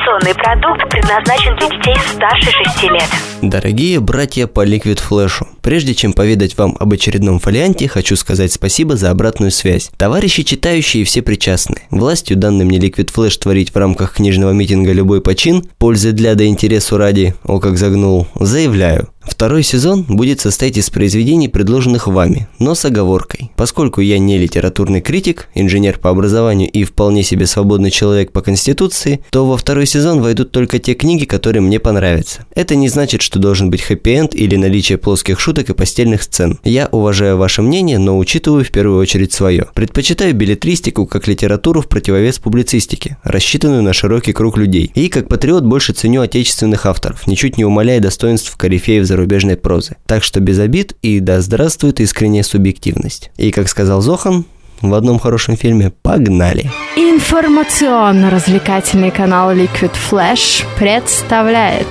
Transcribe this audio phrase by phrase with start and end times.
[0.00, 3.04] Информационный продукт предназначен для детей старше 6 лет.
[3.42, 8.96] Дорогие братья по Liquid Flash, прежде чем поведать вам об очередном фолианте, хочу сказать спасибо
[8.96, 9.90] за обратную связь.
[9.96, 11.82] Товарищи читающие все причастны.
[11.90, 16.46] Властью, данной мне Liquid Flash творить в рамках книжного митинга любой почин, пользы для да
[16.46, 19.08] интересу ради, о как загнул, заявляю.
[19.22, 23.52] Второй сезон будет состоять из произведений, предложенных вами, но с оговоркой.
[23.54, 29.20] Поскольку я не литературный критик, инженер по образованию и вполне себе свободный человек по конституции,
[29.30, 32.46] то во второй сезон войдут только те книги, которые мне понравятся.
[32.54, 36.60] Это не значит, что должен быть хэппи-энд или наличие плоских шуток и постельных сцен.
[36.62, 39.66] Я уважаю ваше мнение, но учитываю в первую очередь свое.
[39.74, 44.92] Предпочитаю билетристику как литературу в противовес публицистике, рассчитанную на широкий круг людей.
[44.94, 49.96] И как патриот больше ценю отечественных авторов, ничуть не умаляя достоинств корифеев зарубежной прозы.
[50.06, 53.32] Так что без обид и да здравствует искренняя субъективность.
[53.36, 54.44] И как сказал Зохан,
[54.82, 61.86] в одном хорошем фильме «Погнали!» Информационно-развлекательный канал Liquid Flash представляет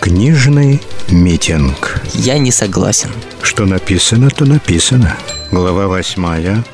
[0.00, 0.80] Книжный
[1.10, 2.00] митинг.
[2.14, 3.10] Я не согласен.
[3.42, 5.16] Что написано, то написано.
[5.50, 6.64] Глава восьмая.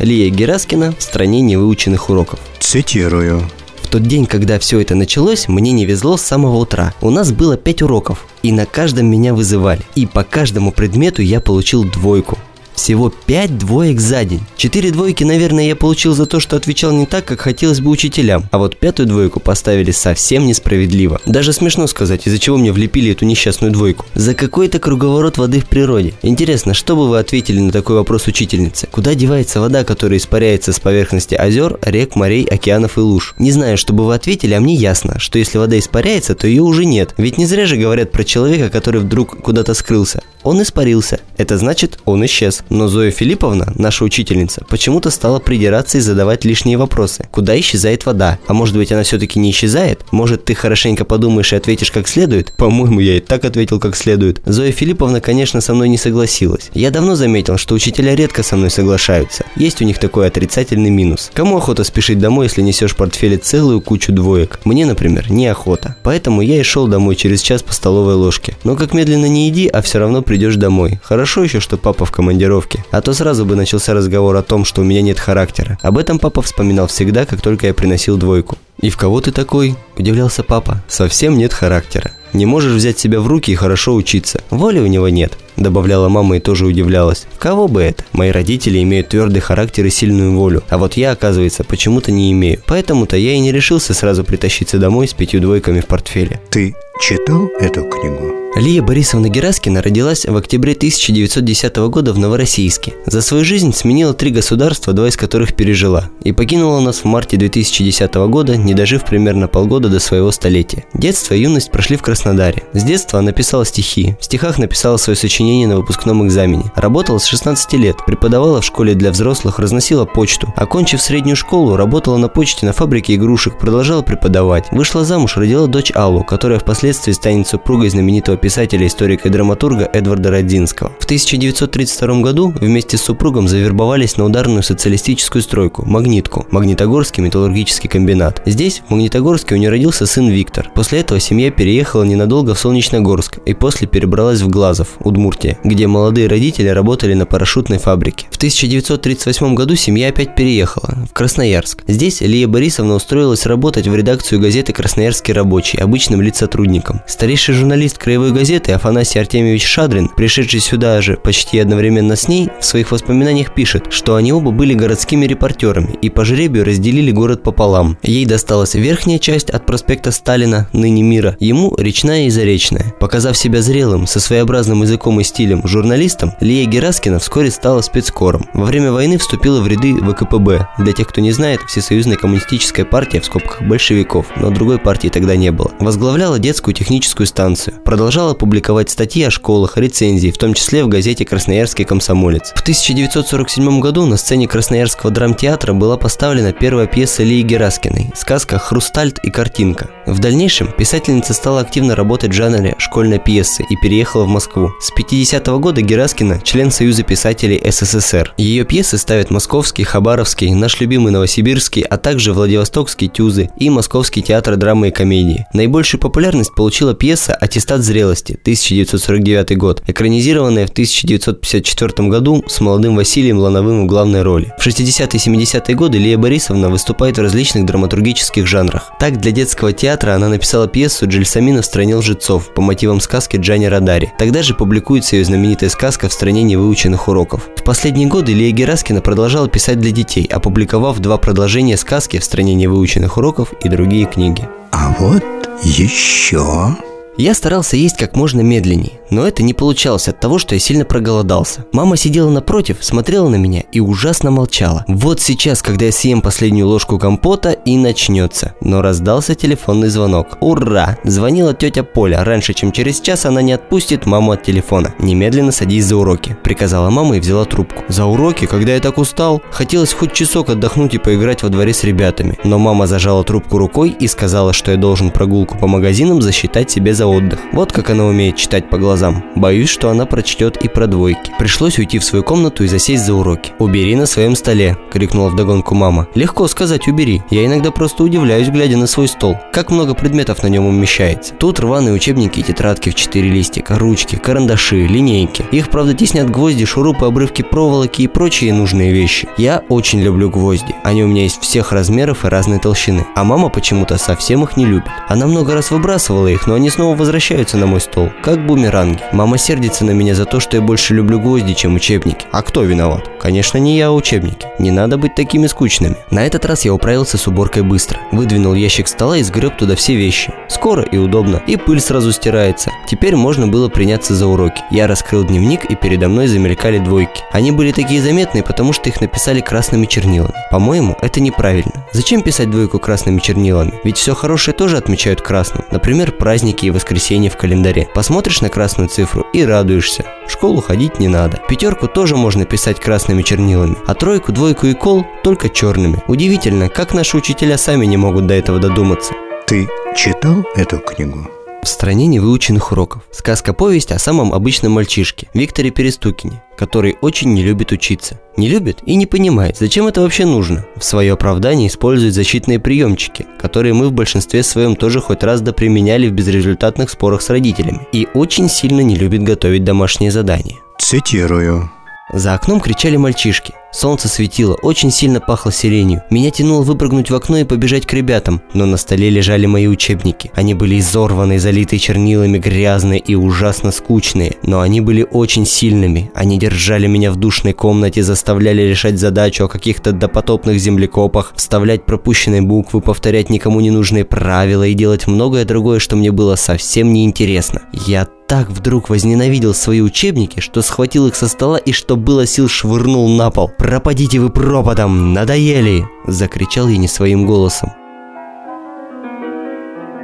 [0.00, 2.40] Лия Гераскина в стране невыученных уроков.
[2.58, 3.42] Цитирую.
[3.82, 6.92] В тот день, когда все это началось, мне не везло с самого утра.
[7.00, 9.82] У нас было пять уроков, и на каждом меня вызывали.
[9.94, 12.38] И по каждому предмету я получил двойку.
[12.74, 14.42] Всего 5 двоек за день.
[14.56, 18.44] 4 двойки, наверное, я получил за то, что отвечал не так, как хотелось бы учителям.
[18.50, 21.20] А вот пятую двойку поставили совсем несправедливо.
[21.24, 24.06] Даже смешно сказать, из-за чего мне влепили эту несчастную двойку.
[24.14, 26.14] За какой-то круговорот воды в природе.
[26.22, 28.88] Интересно, что бы вы ответили на такой вопрос учительнице?
[28.90, 33.34] Куда девается вода, которая испаряется с поверхности озер, рек, морей, океанов и луж?
[33.38, 36.62] Не знаю, что бы вы ответили, а мне ясно, что если вода испаряется, то ее
[36.62, 37.14] уже нет.
[37.16, 40.22] Ведь не зря же говорят про человека, который вдруг куда-то скрылся.
[40.42, 41.20] Он испарился.
[41.38, 42.63] Это значит, он исчез.
[42.70, 47.26] Но Зоя Филипповна, наша учительница, почему-то стала придираться и задавать лишние вопросы.
[47.30, 48.38] Куда исчезает вода?
[48.46, 50.04] А может быть она все-таки не исчезает?
[50.10, 52.52] Может ты хорошенько подумаешь и ответишь как следует?
[52.56, 54.40] По-моему, я и так ответил как следует.
[54.44, 56.70] Зоя Филипповна, конечно, со мной не согласилась.
[56.74, 59.44] Я давно заметил, что учителя редко со мной соглашаются.
[59.56, 61.30] Есть у них такой отрицательный минус.
[61.34, 64.60] Кому охота спешить домой, если несешь в портфеле целую кучу двоек?
[64.64, 65.96] Мне, например, неохота.
[66.02, 68.56] Поэтому я и шел домой через час по столовой ложке.
[68.64, 70.98] Но как медленно не иди, а все равно придешь домой.
[71.02, 72.84] Хорошо еще, что папа в командировке командировке.
[72.90, 75.78] А то сразу бы начался разговор о том, что у меня нет характера.
[75.82, 78.56] Об этом папа вспоминал всегда, как только я приносил двойку.
[78.80, 80.82] «И в кого ты такой?»– удивлялся папа.
[80.88, 82.10] «Совсем нет характера.
[82.32, 84.40] Не можешь взять себя в руки и хорошо учиться.
[84.50, 87.26] Воли у него нет»,– добавляла мама и тоже удивлялась.
[87.34, 88.04] «В кого бы это?
[88.12, 92.60] Мои родители имеют твердый характер и сильную волю, а вот я, оказывается, почему-то не имею.
[92.66, 96.40] Поэтому-то я и не решился сразу притащиться домой с пятью двойками в портфеле».
[96.50, 98.43] Ты читал эту книгу?
[98.56, 102.94] Лия Борисовна Гераскина родилась в октябре 1910 года в Новороссийске.
[103.04, 107.36] За свою жизнь сменила три государства, два из которых пережила, и покинула нас в марте
[107.36, 110.84] 2010 года, не дожив примерно полгода до своего столетия.
[110.94, 112.62] Детство и юность прошли в Краснодаре.
[112.72, 116.70] С детства она писала стихи, в стихах написала свое сочинение на выпускном экзамене.
[116.76, 120.54] Работала с 16 лет, преподавала в школе для взрослых, разносила почту.
[120.54, 124.68] Окончив среднюю школу, работала на почте на фабрике игрушек, продолжала преподавать.
[124.70, 130.30] Вышла замуж, родила дочь Аллу, которая впоследствии станет супругой знаменитого писателя, историка и драматурга Эдварда
[130.30, 130.92] Родзинского.
[131.00, 138.42] В 1932 году вместе с супругом завербовались на ударную социалистическую стройку– «Магнитку»– Магнитогорский металлургический комбинат.
[138.44, 140.70] Здесь, в Магнитогорске, у нее родился сын Виктор.
[140.74, 146.28] После этого семья переехала ненадолго в Солнечногорск и после перебралась в Глазов, Удмуртия, где молодые
[146.28, 148.26] родители работали на парашютной фабрике.
[148.30, 151.82] В 1938 году семья опять переехала в Красноярск.
[151.86, 157.00] Здесь Лия Борисовна устроилась работать в редакцию газеты «Красноярский рабочий» обычным лицотрудником.
[157.06, 162.64] Старейший журналист краевой газеты Афанасий Артемьевич Шадрин, пришедший сюда же почти одновременно с ней, в
[162.64, 167.96] своих воспоминаниях пишет, что они оба были городскими репортерами и по жребию разделили город пополам.
[168.02, 172.94] Ей досталась верхняя часть от проспекта Сталина, ныне мира, ему речная и заречная.
[173.00, 178.46] Показав себя зрелым, со своеобразным языком и стилем журналистом, Лия Гераскина вскоре стала спецкором.
[178.52, 180.68] Во время войны вступила в ряды ВКПБ.
[180.78, 185.36] Для тех, кто не знает, Всесоюзная коммунистическая партия в скобках большевиков, но другой партии тогда
[185.36, 185.70] не было.
[185.78, 187.76] Возглавляла детскую техническую станцию.
[187.84, 192.52] Продолжала публиковать статьи о школах, рецензии, в том числе в газете «Красноярский комсомолец».
[192.54, 199.18] В 1947 году на сцене Красноярского драмтеатра была поставлена первая пьеса Лии Гераскиной– сказка «Хрустальт
[199.22, 199.90] и картинка».
[200.06, 204.70] В дальнейшем писательница стала активно работать в жанре школьной пьесы и переехала в Москву.
[204.80, 208.32] С 50 -го года Гераскина– член Союза писателей СССР.
[208.38, 214.56] Ее пьесы ставят Московский, Хабаровский, наш любимый Новосибирский, а также Владивостокский Тюзы и Московский театр
[214.56, 215.46] драмы и комедии.
[215.52, 222.96] Наибольшую популярность получила пьеса «Аттестат зрелости» смелости», 1949 год, экранизированная в 1954 году с молодым
[222.96, 224.52] Василием Лановым в главной роли.
[224.58, 228.92] В 60-е и 70-е годы Лия Борисовна выступает в различных драматургических жанрах.
[228.98, 233.66] Так, для детского театра она написала пьесу «Джельсамина в стране лжецов» по мотивам сказки Джани
[233.66, 234.12] Радари.
[234.18, 237.48] Тогда же публикуется ее знаменитая сказка «В стране невыученных уроков».
[237.56, 242.54] В последние годы Лия Гераскина продолжала писать для детей, опубликовав два продолжения сказки «В стране
[242.54, 244.48] невыученных уроков» и другие книги.
[244.70, 245.22] А вот
[245.62, 246.76] еще...
[247.16, 250.84] Я старался есть как можно медленнее, но это не получалось от того, что я сильно
[250.84, 251.64] проголодался.
[251.70, 254.84] Мама сидела напротив, смотрела на меня и ужасно молчала.
[254.88, 258.54] Вот сейчас, когда я съем последнюю ложку компота, и начнется.
[258.60, 260.38] Но раздался телефонный звонок.
[260.40, 260.98] Ура!
[261.04, 262.24] Звонила тетя Поля.
[262.24, 264.92] Раньше, чем через час, она не отпустит маму от телефона.
[264.98, 266.36] Немедленно садись за уроки.
[266.42, 267.84] Приказала мама и взяла трубку.
[267.86, 271.84] За уроки, когда я так устал, хотелось хоть часок отдохнуть и поиграть во дворе с
[271.84, 272.38] ребятами.
[272.42, 276.92] Но мама зажала трубку рукой и сказала, что я должен прогулку по магазинам засчитать себе
[276.92, 277.40] за отдых.
[277.52, 279.24] Вот как она умеет читать по глазам.
[279.34, 281.32] Боюсь, что она прочтет и про двойки.
[281.38, 283.52] Пришлось уйти в свою комнату и засесть за уроки.
[283.58, 286.08] «Убери на своем столе!»– крикнула вдогонку мама.
[286.14, 287.22] «Легко сказать «убери».
[287.30, 289.36] Я иногда просто удивляюсь, глядя на свой стол.
[289.52, 291.34] Как много предметов на нем умещается.
[291.34, 295.44] Тут рваные учебники и тетрадки в четыре листика, ручки, карандаши, линейки.
[295.50, 299.28] Их, правда, теснят гвозди, шурупы, обрывки проволоки и прочие нужные вещи.
[299.36, 300.74] Я очень люблю гвозди.
[300.82, 303.06] Они у меня есть всех размеров и разной толщины.
[303.14, 304.90] А мама почему-то совсем их не любит.
[305.08, 309.00] Она много раз выбрасывала их, но они снова возвращаются на мой стол, как бумеранги.
[309.12, 312.26] Мама сердится на меня за то, что я больше люблю гвозди, чем учебники.
[312.32, 313.13] А кто виноват?
[313.24, 314.46] Конечно, не я, а учебники.
[314.58, 315.96] Не надо быть такими скучными.
[316.10, 317.98] На этот раз я управился с уборкой быстро.
[318.12, 320.34] Выдвинул ящик стола и сгреб туда все вещи.
[320.48, 321.42] Скоро и удобно.
[321.46, 322.70] И пыль сразу стирается.
[322.86, 324.62] Теперь можно было приняться за уроки.
[324.70, 327.22] Я раскрыл дневник и передо мной замелькали двойки.
[327.32, 330.34] Они были такие заметные, потому что их написали красными чернилами.
[330.50, 331.86] По-моему, это неправильно.
[331.92, 333.72] Зачем писать двойку красными чернилами?
[333.84, 335.64] Ведь все хорошее тоже отмечают красным.
[335.70, 337.88] Например, праздники и воскресенье в календаре.
[337.94, 340.04] Посмотришь на красную цифру и радуешься.
[340.26, 341.40] В школу ходить не надо.
[341.48, 342.80] Пятерку тоже можно писать
[343.14, 346.02] красными чернилами, а тройку, двойку и кол только черными.
[346.08, 349.14] Удивительно, как наши учителя сами не могут до этого додуматься.
[349.46, 351.28] Ты читал эту книгу?
[351.62, 353.02] В стране невыученных уроков.
[353.10, 358.20] Сказка-повесть о самом обычном мальчишке, Викторе Перестукине, который очень не любит учиться.
[358.36, 360.66] Не любит и не понимает, зачем это вообще нужно.
[360.76, 366.08] В свое оправдание использует защитные приемчики, которые мы в большинстве своем тоже хоть раз доприменяли
[366.08, 367.86] в безрезультатных спорах с родителями.
[367.92, 370.56] И очень сильно не любит готовить домашние задания.
[370.78, 371.70] Цитирую.
[372.16, 373.54] За окном кричали мальчишки.
[373.74, 376.04] Солнце светило, очень сильно пахло сиренью.
[376.08, 380.30] Меня тянуло выпрыгнуть в окно и побежать к ребятам, но на столе лежали мои учебники.
[380.36, 386.12] Они были изорваны, залиты чернилами, грязные и ужасно скучные, но они были очень сильными.
[386.14, 392.42] Они держали меня в душной комнате, заставляли решать задачу о каких-то допотопных землекопах, вставлять пропущенные
[392.42, 397.62] буквы, повторять никому не нужные правила и делать многое другое, что мне было совсем неинтересно.
[397.72, 402.48] Я так вдруг возненавидел свои учебники, что схватил их со стола и что было сил
[402.48, 403.50] швырнул на пол.
[403.64, 405.14] «Пропадите вы пропадом!
[405.14, 407.72] Надоели!»– закричал я не своим голосом.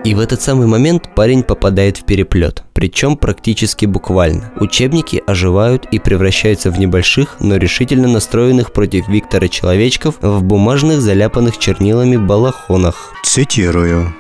[0.03, 4.51] И в этот самый момент парень попадает в переплет, причем практически буквально.
[4.59, 11.59] Учебники оживают и превращаются в небольших, но решительно настроенных против Виктора человечков в бумажных заляпанных
[11.59, 13.13] чернилами балахонах.
[13.25, 14.15] Цитирую.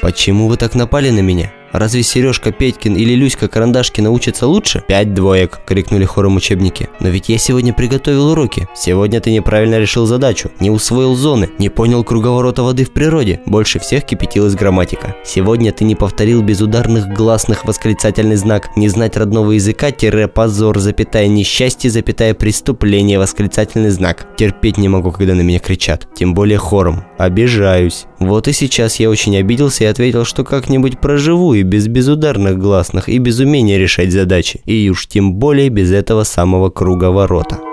[0.00, 1.52] «Почему вы так напали на меня?
[1.72, 4.84] Разве Сережка Петькин или Люська Карандашкина учатся лучше?
[4.86, 6.88] Пять двоек, крикнули хором учебники.
[7.00, 8.68] Но ведь я сегодня приготовил уроки.
[8.74, 13.40] Сегодня ты неправильно решил задачу, не усвоил зоны, не понял круговорота воды в природе.
[13.46, 15.16] Больше всех кипятилась грамматика.
[15.24, 21.26] Сегодня ты не повторил безударных гласных восклицательный знак, не знать родного языка, тире позор, запятая
[21.26, 24.26] несчастье, запятая преступление, восклицательный знак.
[24.36, 27.04] Терпеть не могу, когда на меня кричат, тем более хором.
[27.18, 28.06] Обижаюсь.
[28.26, 33.08] Вот и сейчас я очень обиделся и ответил, что как-нибудь проживу и без безударных гласных,
[33.08, 37.71] и без умения решать задачи, и уж тем более без этого самого круговорота.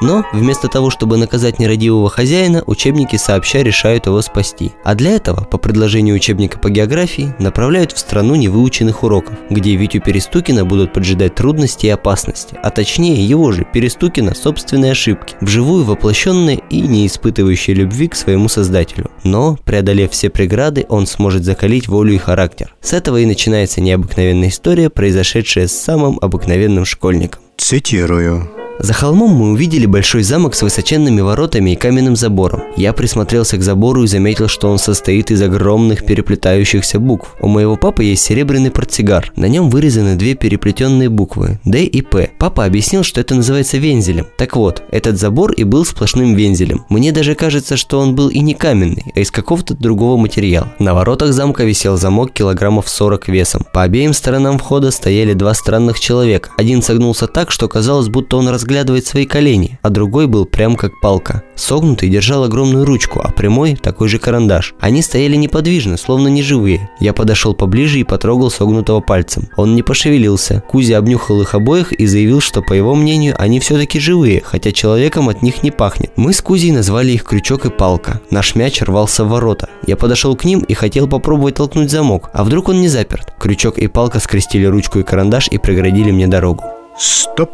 [0.00, 4.72] Но вместо того, чтобы наказать нерадивого хозяина, учебники сообща решают его спасти.
[4.84, 10.00] А для этого, по предложению учебника по географии, направляют в страну невыученных уроков, где Витю
[10.00, 16.62] Перестукина будут поджидать трудности и опасности, а точнее его же, Перестукина, собственные ошибки, вживую воплощенные
[16.70, 19.10] и не испытывающие любви к своему создателю.
[19.24, 22.74] Но, преодолев все преграды, он сможет закалить волю и характер.
[22.80, 27.42] С этого и начинается необыкновенная история, произошедшая с самым обыкновенным школьником.
[27.56, 28.59] Цитирую.
[28.82, 32.62] За холмом мы увидели большой замок с высоченными воротами и каменным забором.
[32.78, 37.36] Я присмотрелся к забору и заметил, что он состоит из огромных переплетающихся букв.
[37.40, 39.32] У моего папы есть серебряный портсигар.
[39.36, 42.30] На нем вырезаны две переплетенные буквы– D и P.
[42.38, 44.26] Папа объяснил, что это называется вензелем.
[44.38, 46.86] Так вот, этот забор и был сплошным вензелем.
[46.88, 50.72] Мне даже кажется, что он был и не каменный, а из какого-то другого материала.
[50.78, 53.66] На воротах замка висел замок килограммов 40 весом.
[53.74, 56.48] По обеим сторонам входа стояли два странных человека.
[56.56, 61.00] Один согнулся так, что казалось, будто он разглядывает свои колени, а другой был прям как
[61.00, 61.42] палка.
[61.56, 64.74] Согнутый держал огромную ручку, а прямой– такой же карандаш.
[64.78, 66.88] Они стояли неподвижно, словно неживые.
[67.00, 69.48] Я подошел поближе и потрогал согнутого пальцем.
[69.56, 70.62] Он не пошевелился.
[70.68, 75.28] Кузя обнюхал их обоих и заявил, что, по его мнению, они все-таки живые, хотя человеком
[75.28, 76.12] от них не пахнет.
[76.14, 78.20] Мы с Кузей назвали их крючок и палка.
[78.30, 79.68] Наш мяч рвался в ворота.
[79.84, 83.34] Я подошел к ним и хотел попробовать толкнуть замок, а вдруг он не заперт.
[83.40, 86.62] Крючок и палка скрестили ручку и карандаш и преградили мне дорогу.
[86.96, 87.50] Стоп.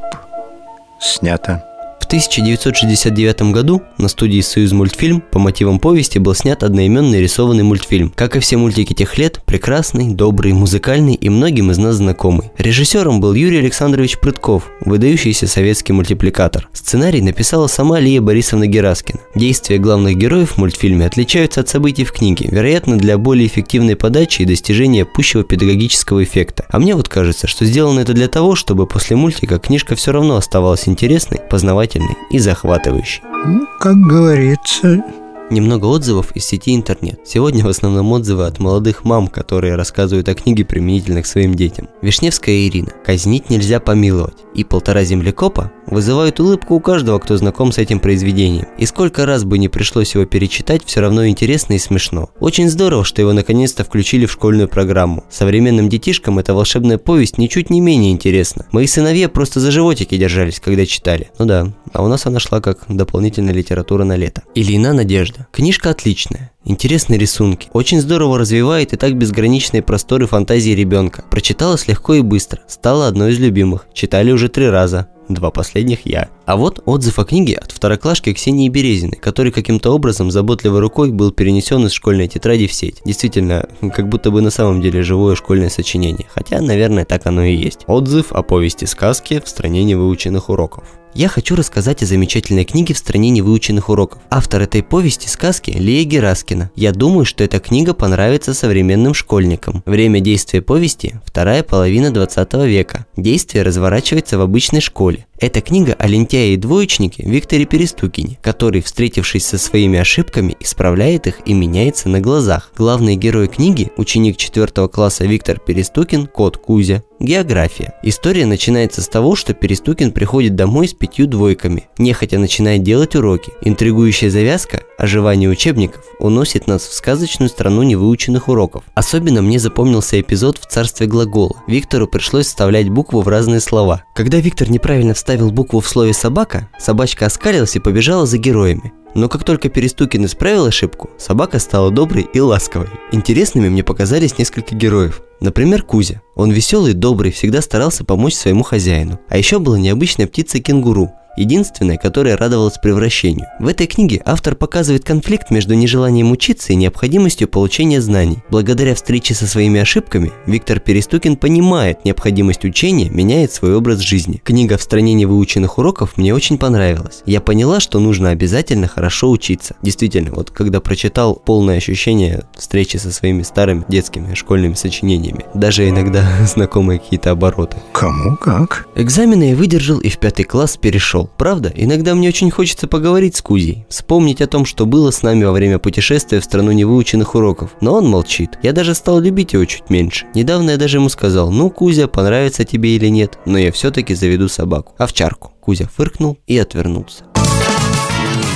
[1.06, 1.65] Снято.
[2.06, 8.12] В 1969 году на студии «Союз мультфильм» по мотивам повести был снят одноименный рисованный мультфильм.
[8.14, 12.52] Как и все мультики тех лет, прекрасный, добрый, музыкальный и многим из нас знакомый.
[12.58, 16.68] Режиссером был Юрий Александрович Прытков, выдающийся советский мультипликатор.
[16.72, 19.18] Сценарий написала сама Лия Борисовна Гераскина.
[19.34, 24.42] Действия главных героев в мультфильме отличаются от событий в книге, вероятно, для более эффективной подачи
[24.42, 26.66] и достижения пущего педагогического эффекта.
[26.68, 30.36] А мне вот кажется, что сделано это для того, чтобы после мультика книжка все равно
[30.36, 31.95] оставалась интересной, познавательной
[32.30, 33.22] и захватывающей.
[33.46, 35.02] Ну, как говорится,
[35.48, 37.20] Немного отзывов из сети интернет.
[37.24, 41.88] Сегодня в основном отзывы от молодых мам, которые рассказывают о книге применительно к своим детям.
[42.02, 42.90] Вишневская Ирина.
[43.04, 44.38] Казнить нельзя помиловать.
[44.54, 48.66] И полтора землекопа вызывают улыбку у каждого, кто знаком с этим произведением.
[48.76, 52.30] И сколько раз бы не пришлось его перечитать, все равно интересно и смешно.
[52.40, 55.24] Очень здорово, что его наконец-то включили в школьную программу.
[55.30, 58.66] Современным детишкам эта волшебная повесть ничуть не менее интересна.
[58.72, 61.30] Мои сыновья просто за животики держались, когда читали.
[61.38, 64.42] Ну да, а у нас она шла как дополнительная литература на лето.
[64.54, 65.36] Ильина Надежда.
[65.52, 66.52] Книжка отличная.
[66.64, 67.69] Интересные рисунки.
[67.73, 71.25] Очень здорово развивает и так безграничные просторы фантазии ребенка.
[71.31, 72.62] Прочиталась легко и быстро.
[72.66, 73.87] Стала одной из любимых.
[73.93, 75.09] Читали уже три раза.
[75.28, 76.28] Два последних я.
[76.45, 81.33] А вот отзыв о книге от второклашки Ксении Березиной, который каким-то образом заботливой рукой был
[81.33, 83.02] перенесен из школьной тетради в сеть.
[83.04, 86.28] Действительно, как будто бы на самом деле живое школьное сочинение.
[86.33, 87.80] Хотя, наверное, так оно и есть.
[87.87, 90.85] Отзыв о повести сказки в стране невыученных уроков.
[91.16, 94.21] Я хочу рассказать о замечательной книге «В стране невыученных уроков».
[94.28, 96.71] Автор этой повести сказки Лия Гераскина.
[96.76, 99.83] Я думаю, что эта книга понравится современным школьникам.
[99.87, 103.06] Время действия повести– вторая половина 20 века.
[103.16, 105.26] Действие разворачивается в обычной школе боли.
[105.38, 111.40] Эта книга о лентяе и двоечнике Викторе Перестукине, который, встретившись со своими ошибками, исправляет их
[111.45, 112.73] и меняется на глазах.
[112.75, 117.02] Главный герой книги– ученик 4 класса Виктор Перестукин, кот Кузя.
[117.19, 117.95] География.
[118.02, 123.52] История начинается с того, что Перестукин приходит домой с пятью двойками, нехотя начинает делать уроки.
[123.62, 128.85] Интригующая завязка– оживание учебников– уносит нас в сказочную страну невыученных уроков.
[128.95, 131.62] Особенно мне запомнился эпизод в царстве глагола.
[131.66, 134.05] Виктору пришлось вставлять букву в разные слова.
[134.14, 138.92] Когда Виктор неправильно вставил букву в слове «собака», собачка оскалилась и побежала за героями.
[139.14, 142.88] Но как только Перестукин исправил ошибку, собака стала доброй и ласковой.
[143.12, 145.23] Интересными мне показались несколько героев.
[145.40, 146.21] Например, Кузя.
[146.35, 149.18] Он веселый добрый, всегда старался помочь своему хозяину.
[149.28, 153.47] А еще была необычная птица кенгуру, единственная, которая радовалась превращению.
[153.59, 158.38] В этой книге автор показывает конфликт между нежеланием учиться и необходимостью получения знаний.
[158.50, 164.40] Благодаря встрече со своими ошибками, Виктор Перестукин понимает необходимость учения, меняет свой образ жизни.
[164.43, 167.23] Книга «В стране невыученных уроков» мне очень понравилась.
[167.26, 169.76] Я поняла, что нужно обязательно хорошо учиться.
[169.83, 175.45] Действительно, вот когда прочитал полное ощущение встречи со своими старыми детскими школьными сочинениями.
[175.55, 177.76] Даже иногда знакомые какие-то обороты.
[177.93, 178.87] кому как.
[178.95, 181.25] Экзамены я выдержал и в пятый класс перешел.
[181.37, 185.45] Правда, иногда мне очень хочется поговорить с Кузей, вспомнить о том, что было с нами
[185.45, 187.73] во время путешествия в страну невыученных уроков.
[187.80, 188.59] Но он молчит.
[188.62, 190.26] Я даже стал любить его чуть меньше.
[190.35, 194.49] Недавно я даже ему сказал, ну, Кузя, понравится тебе или нет, но я все-таки заведу
[194.49, 194.95] собаку.
[194.99, 195.52] Овчарку.
[195.61, 197.25] Кузя фыркнул и отвернулся.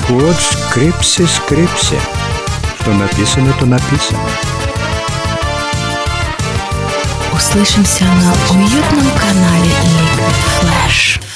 [0.09, 1.99] Вот скрипси, скрипси.
[2.81, 4.19] Что написано, то написано.
[7.33, 11.30] Услышимся на уютном канале Liquid Flash.